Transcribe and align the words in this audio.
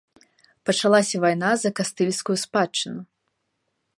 Пачалася 0.69 1.21
вайна 1.25 1.51
за 1.63 1.69
кастыльскую 1.81 2.37
спадчыну. 2.47 3.01